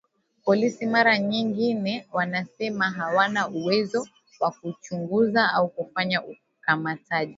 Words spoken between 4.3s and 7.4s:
wa kuchunguza au kufanya ukamataji